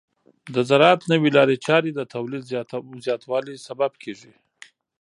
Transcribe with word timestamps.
د 0.53 0.55
زراعت 0.69 1.01
نوې 1.11 1.29
لارې 1.37 1.55
چارې 1.67 1.91
د 1.93 2.01
تولید 2.13 2.43
زیاتوالي 3.05 3.55
سبب 3.67 3.91
کیږي. 4.03 4.33